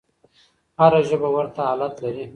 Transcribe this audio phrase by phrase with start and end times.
[0.79, 2.25] هره ژبه ورته حالت لري.